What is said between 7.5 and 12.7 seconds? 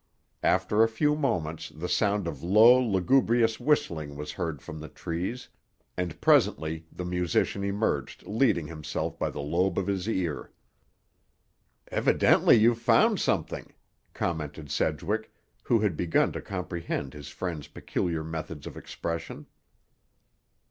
emerged leading himself by the lobe of his ear. "Evidently